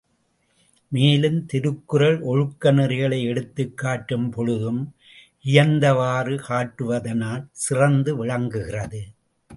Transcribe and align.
மேலும், 0.91 1.45
திருக்குறள் 1.45 2.17
ஒழுக்க 2.21 2.71
நெறிகளை 2.71 3.19
எடுத்துக்காட்டும் 3.23 4.31
பொழுதும் 4.31 4.81
இயைந்தவாறு 5.45 6.35
காட்டுவதானால், 6.49 7.45
சிறந்து 7.51 8.15
விளங்குகிறது. 8.15 9.03